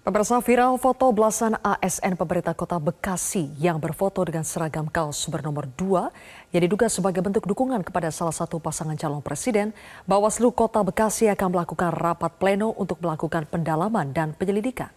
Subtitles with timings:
[0.00, 6.56] Pemirsa viral foto belasan ASN pemerintah kota Bekasi yang berfoto dengan seragam kaos bernomor 2
[6.56, 9.76] yang diduga sebagai bentuk dukungan kepada salah satu pasangan calon presiden,
[10.08, 14.88] Bawaslu Kota Bekasi akan melakukan rapat pleno untuk melakukan pendalaman dan penyelidikan.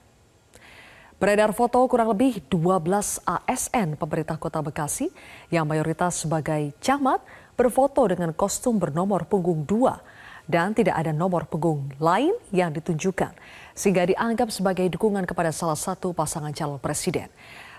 [1.20, 5.12] Beredar foto kurang lebih 12 ASN pemerintah kota Bekasi
[5.52, 7.20] yang mayoritas sebagai camat
[7.60, 13.32] berfoto dengan kostum bernomor punggung 2 dan tidak ada nomor punggung lain yang ditunjukkan
[13.74, 17.32] sehingga dianggap sebagai dukungan kepada salah satu pasangan calon presiden.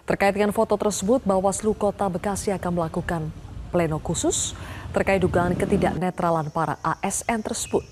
[0.04, 3.32] Terkait dengan foto tersebut, Bawaslu Kota Bekasi akan melakukan
[3.72, 4.52] pleno khusus
[4.94, 7.82] terkait dugaan ketidaknetralan para ASN tersebut.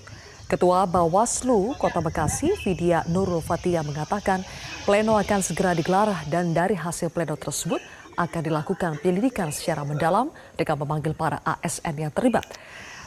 [0.47, 4.45] Ketua Bawaslu Kota Bekasi, Vidya Nurul Fatia mengatakan
[4.85, 7.81] pleno akan segera digelar dan dari hasil pleno tersebut
[8.13, 12.45] akan dilakukan penyelidikan secara mendalam dengan memanggil para ASN yang terlibat.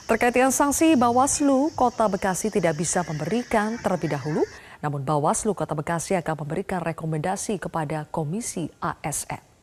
[0.06, 4.47] Terkait dengan sanksi, Bawaslu Kota Bekasi tidak bisa memberikan terlebih dahulu,
[4.78, 9.55] namun Bawaslu Kota Bekasi akan memberikan rekomendasi kepada Komisi ASN.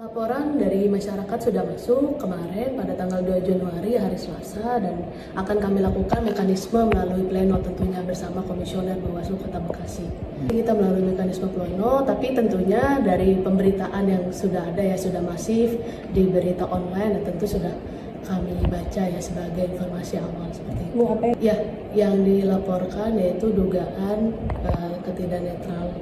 [0.00, 4.96] Laporan dari masyarakat sudah masuk kemarin pada tanggal 2 Januari hari Selasa dan
[5.36, 10.08] akan kami lakukan mekanisme melalui pleno tentunya bersama Komisioner Bawaslu Kota Bekasi.
[10.48, 15.76] Kita melalui mekanisme pleno tapi tentunya dari pemberitaan yang sudah ada ya sudah masif
[16.16, 17.76] di berita online dan tentu sudah
[18.24, 20.96] kami baca ya sebagai informasi awal seperti itu.
[21.44, 21.60] Ya,
[21.92, 24.32] yang dilaporkan yaitu dugaan
[24.64, 25.92] uh, ketidaknetralan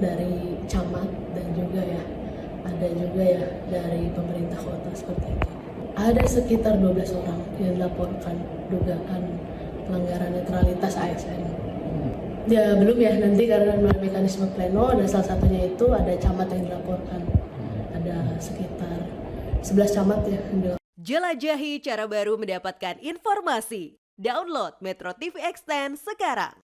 [0.00, 0.95] dari camat ya
[2.86, 5.48] ada juga ya dari pemerintah kota seperti itu.
[5.96, 8.36] Ada sekitar 12 orang yang dilaporkan
[8.68, 9.22] dugaan
[9.88, 11.40] pelanggaran netralitas ASN.
[12.46, 17.20] Ya belum ya nanti karena mekanisme pleno dan salah satunya itu ada camat yang dilaporkan.
[17.96, 18.98] Ada sekitar
[19.64, 20.84] 11 camat ya yang dilaporkan.
[21.00, 23.98] Jelajahi cara baru mendapatkan informasi.
[24.16, 26.65] Download Metro TV Extend sekarang.